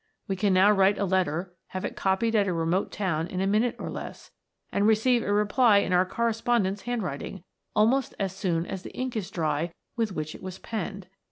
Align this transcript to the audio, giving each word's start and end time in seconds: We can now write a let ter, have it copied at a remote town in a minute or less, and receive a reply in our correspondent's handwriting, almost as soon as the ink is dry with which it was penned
We 0.27 0.35
can 0.35 0.51
now 0.51 0.71
write 0.71 0.97
a 0.97 1.05
let 1.05 1.25
ter, 1.25 1.53
have 1.67 1.85
it 1.85 1.95
copied 1.95 2.35
at 2.35 2.47
a 2.47 2.53
remote 2.53 2.91
town 2.91 3.27
in 3.27 3.39
a 3.39 3.45
minute 3.45 3.75
or 3.77 3.91
less, 3.91 4.31
and 4.71 4.87
receive 4.87 5.21
a 5.21 5.31
reply 5.31 5.77
in 5.77 5.93
our 5.93 6.07
correspondent's 6.07 6.81
handwriting, 6.89 7.43
almost 7.75 8.15
as 8.19 8.35
soon 8.35 8.65
as 8.65 8.81
the 8.81 8.97
ink 8.97 9.15
is 9.15 9.29
dry 9.29 9.71
with 9.95 10.11
which 10.13 10.33
it 10.33 10.41
was 10.41 10.57
penned 10.57 11.05